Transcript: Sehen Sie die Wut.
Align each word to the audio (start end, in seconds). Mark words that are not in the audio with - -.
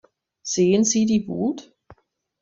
Sehen 0.41 0.83
Sie 0.83 1.05
die 1.05 1.27
Wut. 1.27 1.75